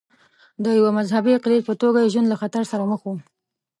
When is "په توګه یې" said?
1.67-2.11